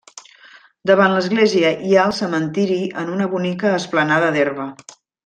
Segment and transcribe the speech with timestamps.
[0.91, 4.67] Davant l'església hi ha el cementiri en una bonica esplanada d'herba.